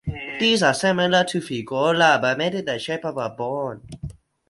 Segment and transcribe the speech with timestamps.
[0.39, 3.83] These are similar to figolla but made in the shape of a bone.